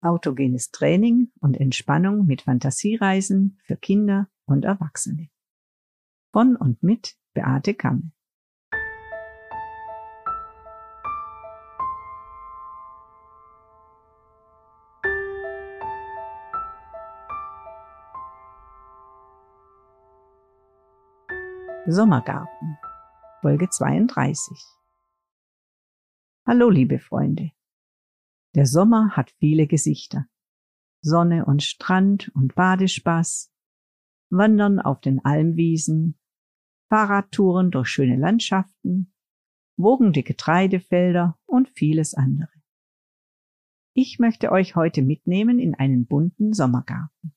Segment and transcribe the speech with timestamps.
[0.00, 5.28] Autogenes Training und Entspannung mit Fantasiereisen für Kinder und Erwachsene.
[6.32, 8.12] Von und mit Beate Kamme.
[21.86, 22.76] Sommergarten,
[23.40, 24.56] Folge 32.
[26.46, 27.50] Hallo, liebe Freunde.
[28.58, 30.26] Der Sommer hat viele Gesichter.
[31.00, 33.52] Sonne und Strand und Badespaß,
[34.30, 36.18] Wandern auf den Almwiesen,
[36.88, 39.14] Fahrradtouren durch schöne Landschaften,
[39.76, 42.50] wogende Getreidefelder und vieles andere.
[43.94, 47.36] Ich möchte euch heute mitnehmen in einen bunten Sommergarten.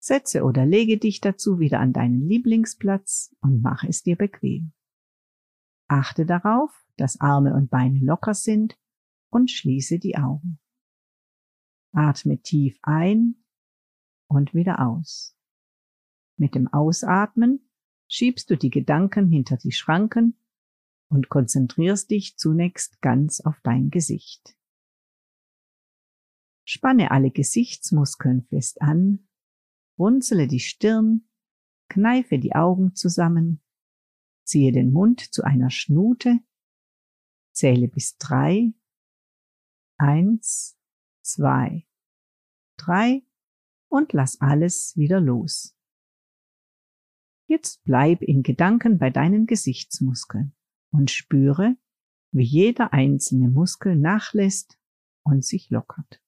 [0.00, 4.72] Setze oder lege dich dazu wieder an deinen Lieblingsplatz und mache es dir bequem.
[5.86, 8.76] Achte darauf, dass Arme und Beine locker sind
[9.32, 10.58] und schließe die Augen.
[11.92, 13.36] Atme tief ein
[14.28, 15.36] und wieder aus.
[16.36, 17.68] Mit dem Ausatmen
[18.08, 20.36] schiebst du die Gedanken hinter die Schranken
[21.08, 24.56] und konzentrierst dich zunächst ganz auf dein Gesicht.
[26.64, 29.28] Spanne alle Gesichtsmuskeln fest an,
[29.98, 31.28] runzele die Stirn,
[31.88, 33.60] kneife die Augen zusammen,
[34.44, 36.40] ziehe den Mund zu einer Schnute,
[37.52, 38.72] zähle bis drei
[40.02, 40.76] Eins,
[41.22, 41.86] zwei,
[42.76, 43.24] drei
[43.88, 45.76] und lass alles wieder los.
[47.46, 50.56] Jetzt bleib in Gedanken bei deinen Gesichtsmuskeln
[50.90, 51.76] und spüre,
[52.32, 54.76] wie jeder einzelne Muskel nachlässt
[55.22, 56.20] und sich lockert.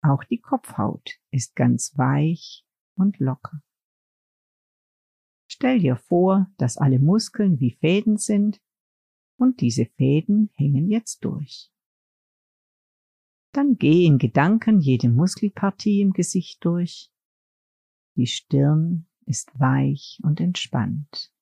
[0.00, 3.62] Auch die Kopfhaut ist ganz weich und locker.
[5.46, 8.62] Stell dir vor, dass alle Muskeln wie Fäden sind
[9.36, 11.70] und diese Fäden hängen jetzt durch.
[13.52, 17.12] Dann geh in Gedanken jede Muskelpartie im Gesicht durch.
[18.16, 21.32] Die Stirn ist weich und entspannt.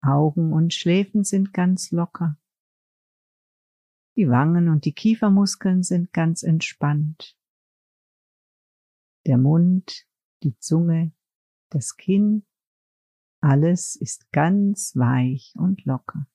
[0.00, 2.38] Augen und Schläfen sind ganz locker.
[4.16, 7.36] Die Wangen und die Kiefermuskeln sind ganz entspannt.
[9.26, 10.06] Der Mund,
[10.42, 11.12] die Zunge,
[11.68, 12.46] das Kinn,
[13.40, 16.26] alles ist ganz weich und locker.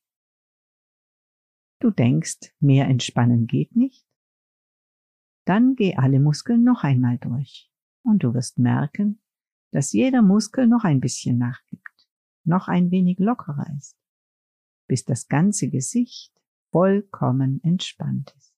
[1.80, 4.08] Du denkst, mehr entspannen geht nicht?
[5.46, 7.72] Dann geh alle Muskeln noch einmal durch
[8.04, 9.22] und du wirst merken,
[9.72, 12.08] dass jeder Muskel noch ein bisschen nachgibt,
[12.44, 13.98] noch ein wenig lockerer ist,
[14.88, 16.34] bis das ganze Gesicht
[16.72, 18.54] vollkommen entspannt ist.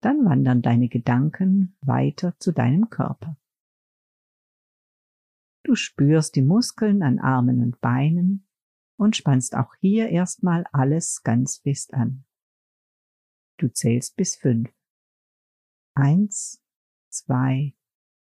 [0.00, 3.36] Dann wandern deine Gedanken weiter zu deinem Körper.
[5.64, 8.48] Du spürst die Muskeln an Armen und Beinen
[8.96, 12.24] und spannst auch hier erstmal alles ganz fest an.
[13.58, 14.72] Du zählst bis fünf.
[15.94, 16.62] Eins,
[17.10, 17.74] zwei,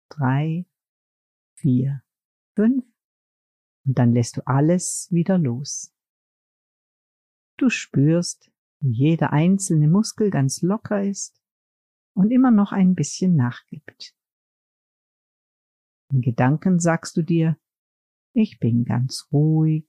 [0.09, 0.65] drei,
[1.55, 2.03] vier,
[2.55, 2.85] fünf.
[3.85, 5.93] Und dann lässt du alles wieder los.
[7.57, 11.41] Du spürst, wie jeder einzelne Muskel ganz locker ist
[12.13, 14.15] und immer noch ein bisschen nachgibt.
[16.11, 17.57] In Gedanken sagst du dir,
[18.33, 19.87] ich bin ganz ruhig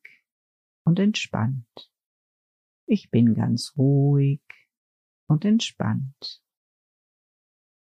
[0.84, 1.92] und entspannt.
[2.86, 4.42] Ich bin ganz ruhig
[5.32, 6.42] und entspannt.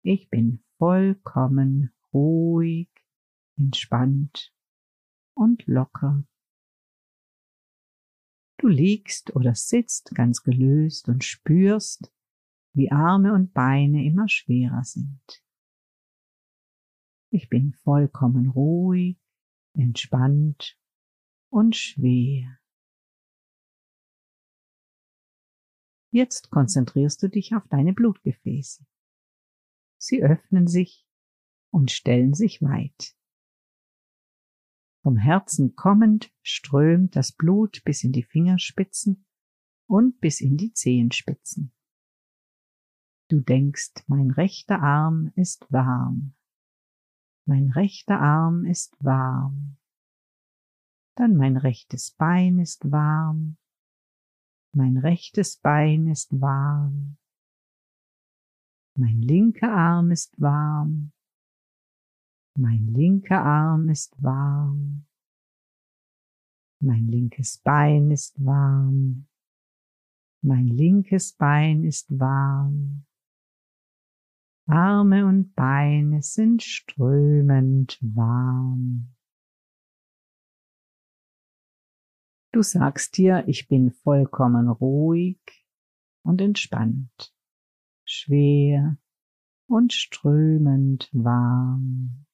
[0.03, 2.89] Ich bin vollkommen ruhig,
[3.57, 4.55] entspannt
[5.35, 6.25] und locker.
[8.59, 12.13] Du liegst oder sitzt ganz gelöst und spürst,
[12.75, 15.43] wie Arme und Beine immer schwerer sind.
[17.31, 19.19] Ich bin vollkommen ruhig,
[19.75, 20.79] entspannt
[21.51, 22.58] und schwer.
[26.11, 28.87] Jetzt konzentrierst du dich auf deine Blutgefäße.
[29.99, 31.07] Sie öffnen sich
[31.71, 33.15] und stellen sich weit.
[35.03, 39.27] Vom Herzen kommend strömt das Blut bis in die Fingerspitzen
[39.87, 41.73] und bis in die Zehenspitzen.
[43.29, 46.35] Du denkst, mein rechter Arm ist warm.
[47.45, 49.77] Mein rechter Arm ist warm.
[51.15, 53.59] Dann mein rechtes Bein ist warm
[54.73, 57.17] mein rechtes Bein ist warm.
[58.97, 61.13] Mein linker Arm ist warm.
[62.57, 65.07] Mein linker Arm ist warm.
[66.81, 69.27] Mein linkes Bein ist warm.
[70.43, 73.05] Mein linkes Bein ist warm.
[74.67, 79.15] Arme und Beine sind strömend warm.
[82.59, 85.39] Du sagst dir, ich bin vollkommen ruhig
[86.25, 87.33] und entspannt,
[88.05, 88.99] schwer
[89.69, 92.27] und strömend warm.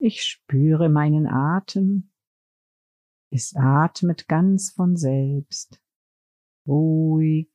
[0.00, 2.10] Ich spüre meinen Atem.
[3.30, 5.80] Es atmet ganz von selbst,
[6.66, 7.52] ruhig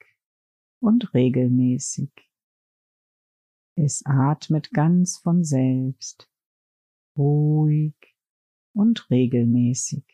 [0.79, 2.09] und regelmäßig.
[3.75, 6.31] Es atmet ganz von selbst,
[7.17, 8.15] ruhig
[8.71, 10.12] und regelmäßig.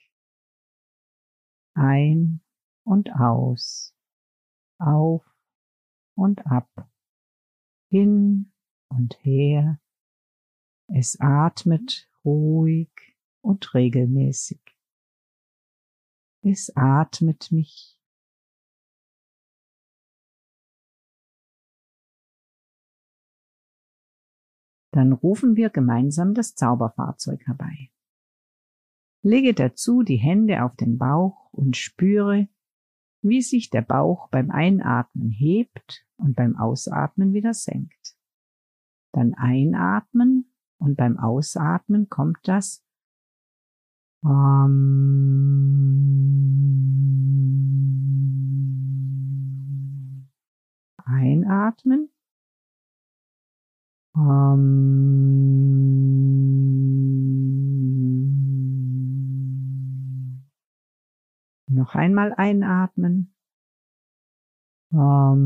[1.73, 2.41] Ein
[2.83, 3.95] und aus,
[4.79, 5.23] auf
[6.15, 6.89] und ab,
[7.89, 8.51] hin
[8.89, 9.79] und her.
[10.87, 12.89] Es atmet ruhig
[13.41, 14.59] und regelmäßig.
[16.41, 17.99] Es atmet mich.
[24.91, 27.91] Dann rufen wir gemeinsam das Zauberfahrzeug herbei.
[29.21, 32.47] Lege dazu die Hände auf den Bauch und spüre,
[33.21, 38.15] wie sich der Bauch beim Einatmen hebt und beim Ausatmen wieder senkt.
[39.11, 42.85] Dann einatmen und beim Ausatmen kommt das
[44.21, 44.29] um,
[51.05, 52.09] Einatmen.
[54.13, 55.78] Um,
[61.79, 63.33] noch einmal einatmen.
[64.91, 65.39] Um,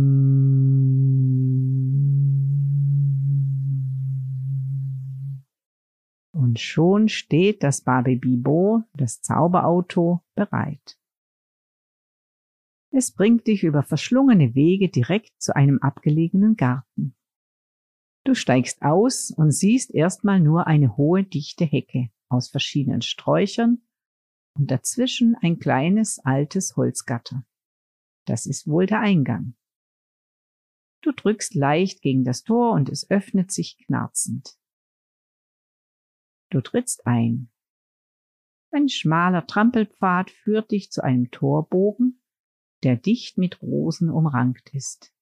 [6.31, 10.97] und schon steht das Babi Bibo, das Zauberauto, bereit.
[12.91, 17.15] Es bringt dich über verschlungene Wege direkt zu einem abgelegenen Garten.
[18.23, 23.81] Du steigst aus und siehst erstmal nur eine hohe, dichte Hecke aus verschiedenen Sträuchern
[24.55, 27.45] und dazwischen ein kleines, altes Holzgatter.
[28.25, 29.55] Das ist wohl der Eingang.
[31.01, 34.57] Du drückst leicht gegen das Tor und es öffnet sich knarzend.
[36.49, 37.49] Du trittst ein.
[38.71, 42.21] Ein schmaler Trampelpfad führt dich zu einem Torbogen,
[42.83, 45.13] der dicht mit Rosen umrankt ist.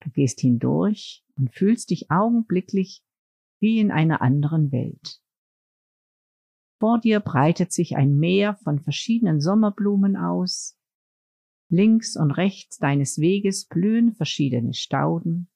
[0.00, 3.02] Du gehst hindurch und fühlst dich augenblicklich
[3.60, 5.20] wie in einer anderen Welt.
[6.78, 10.78] Vor dir breitet sich ein Meer von verschiedenen Sommerblumen aus.
[11.70, 15.50] Links und rechts deines Weges blühen verschiedene Stauden,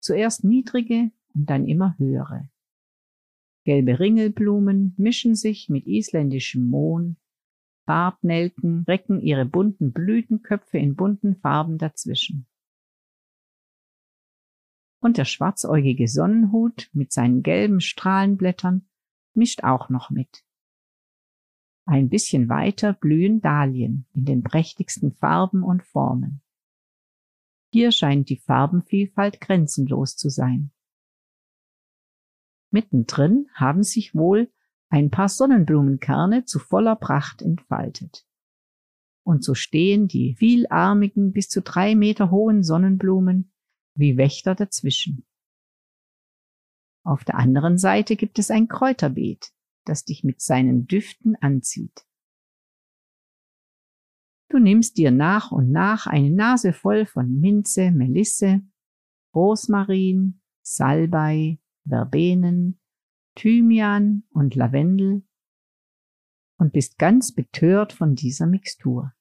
[0.00, 2.48] zuerst niedrige und dann immer höhere.
[3.64, 7.16] Gelbe Ringelblumen mischen sich mit isländischem Mohn,
[7.86, 12.46] Farbnelken recken ihre bunten Blütenköpfe in bunten Farben dazwischen.
[15.00, 18.88] Und der schwarzäugige Sonnenhut mit seinen gelben Strahlenblättern
[19.36, 20.44] mischt auch noch mit.
[21.86, 26.40] Ein bisschen weiter blühen Dahlien in den prächtigsten Farben und Formen.
[27.70, 30.70] Hier scheint die Farbenvielfalt grenzenlos zu sein.
[32.70, 34.50] Mittendrin haben sich wohl
[34.88, 38.26] ein paar Sonnenblumenkerne zu voller Pracht entfaltet.
[39.24, 43.52] Und so stehen die vielarmigen bis zu drei Meter hohen Sonnenblumen
[43.94, 45.26] wie Wächter dazwischen.
[47.04, 49.52] Auf der anderen Seite gibt es ein Kräuterbeet,
[49.84, 52.06] das dich mit seinen Düften anzieht.
[54.48, 58.62] Du nimmst dir nach und nach eine Nase voll von Minze, Melisse,
[59.34, 62.80] Rosmarin, Salbei, Verbenen,
[63.34, 65.26] Thymian und Lavendel
[66.56, 69.12] und bist ganz betört von dieser Mixtur.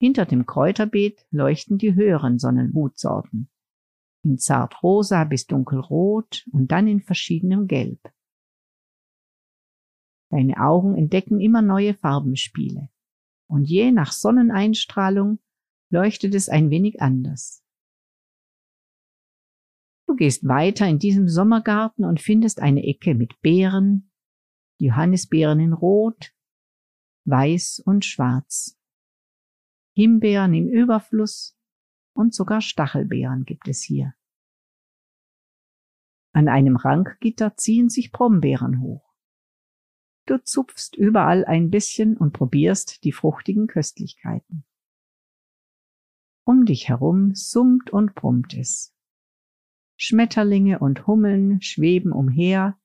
[0.00, 3.48] Hinter dem Kräuterbeet leuchten die höheren Sonnenhutsorten.
[4.24, 8.00] In zartrosa bis dunkelrot und dann in verschiedenem Gelb.
[10.30, 12.88] Deine Augen entdecken immer neue Farbenspiele.
[13.46, 15.38] Und je nach Sonneneinstrahlung
[15.90, 17.62] leuchtet es ein wenig anders.
[20.06, 24.10] Du gehst weiter in diesem Sommergarten und findest eine Ecke mit Beeren,
[24.78, 26.34] Johannisbeeren in Rot,
[27.26, 28.78] Weiß und Schwarz.
[29.94, 31.53] Himbeeren im Überfluss
[32.14, 34.14] und sogar Stachelbeeren gibt es hier.
[36.32, 39.14] An einem Rankgitter ziehen sich Brombeeren hoch.
[40.26, 44.64] Du zupfst überall ein bisschen und probierst die fruchtigen Köstlichkeiten.
[46.44, 48.94] Um dich herum summt und brummt es.
[49.96, 52.78] Schmetterlinge und Hummeln schweben umher,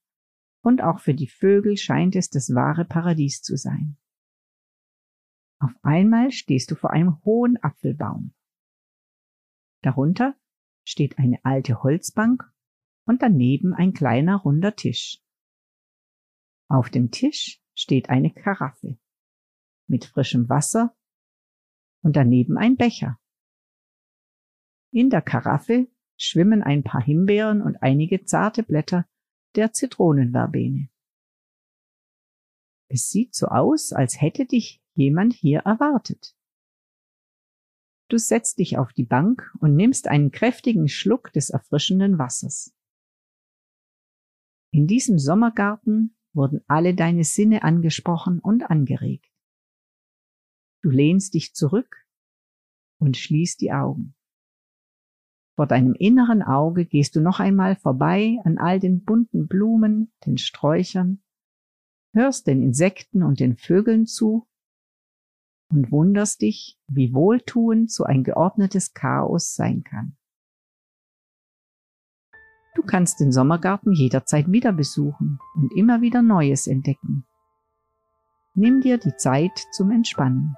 [0.61, 3.97] und auch für die Vögel scheint es das wahre Paradies zu sein.
[5.59, 8.33] Auf einmal stehst du vor einem hohen Apfelbaum.
[9.81, 10.35] Darunter
[10.85, 12.43] steht eine alte Holzbank
[13.05, 15.21] und daneben ein kleiner runder Tisch.
[16.67, 18.99] Auf dem Tisch steht eine Karaffe
[19.87, 20.95] mit frischem Wasser
[22.01, 23.19] und daneben ein Becher.
[24.91, 29.07] In der Karaffe schwimmen ein paar Himbeeren und einige zarte Blätter
[29.55, 30.89] der Zitronenverbene.
[32.87, 36.35] Es sieht so aus, als hätte dich jemand hier erwartet.
[38.09, 42.75] Du setzt dich auf die Bank und nimmst einen kräftigen Schluck des erfrischenden Wassers.
[44.71, 49.31] In diesem Sommergarten wurden alle deine Sinne angesprochen und angeregt.
[50.81, 52.07] Du lehnst dich zurück
[52.99, 54.15] und schließt die Augen.
[55.55, 60.37] Vor deinem inneren Auge gehst du noch einmal vorbei an all den bunten Blumen, den
[60.37, 61.21] Sträuchern,
[62.13, 64.47] hörst den Insekten und den Vögeln zu
[65.71, 70.17] und wunderst dich, wie wohltuend so ein geordnetes Chaos sein kann.
[72.75, 77.25] Du kannst den Sommergarten jederzeit wieder besuchen und immer wieder Neues entdecken.
[78.53, 80.55] Nimm dir die Zeit zum Entspannen.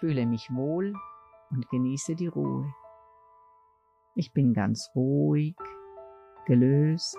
[0.00, 0.94] Fühle mich wohl
[1.50, 2.74] und genieße die Ruhe.
[4.14, 5.54] Ich bin ganz ruhig,
[6.46, 7.18] gelöst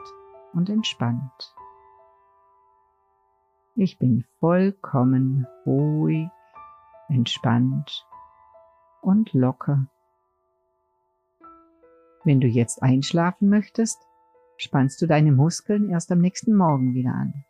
[0.53, 1.55] und entspannt.
[3.75, 6.27] Ich bin vollkommen ruhig,
[7.07, 8.05] entspannt
[9.01, 9.87] und locker.
[12.23, 13.97] Wenn du jetzt einschlafen möchtest,
[14.57, 17.45] spannst du deine Muskeln erst am nächsten Morgen wieder an.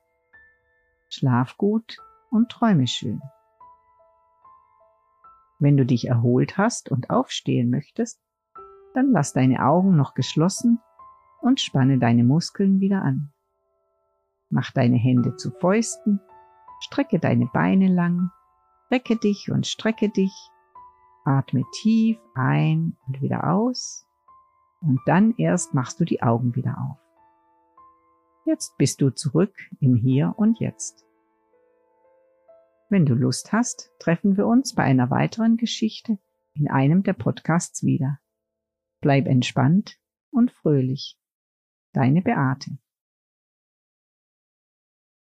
[1.10, 1.98] Schlaf gut
[2.30, 3.22] und träume schön.
[5.62, 8.20] Wenn du dich erholt hast und aufstehen möchtest,
[8.96, 10.80] dann lass deine Augen noch geschlossen
[11.40, 13.32] und spanne deine Muskeln wieder an.
[14.50, 16.20] Mach deine Hände zu Fäusten,
[16.80, 18.32] strecke deine Beine lang,
[18.90, 20.34] recke dich und strecke dich,
[21.26, 24.08] atme tief ein und wieder aus
[24.82, 26.98] und dann erst machst du die Augen wieder auf.
[28.46, 31.06] Jetzt bist du zurück im Hier und Jetzt.
[32.92, 36.20] Wenn du Lust hast, treffen wir uns bei einer weiteren Geschichte
[36.54, 38.20] in einem der Podcasts wieder.
[39.00, 39.98] Bleib entspannt
[40.30, 41.18] und fröhlich.
[41.94, 42.80] Deine Beate.